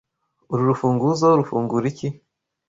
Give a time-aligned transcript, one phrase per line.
[0.51, 2.07] Uru rufunguzo rufungura iki?